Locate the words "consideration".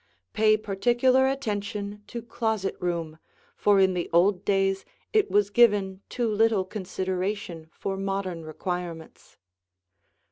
6.65-7.69